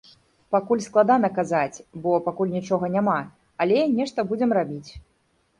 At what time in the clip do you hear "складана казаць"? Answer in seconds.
0.85-1.83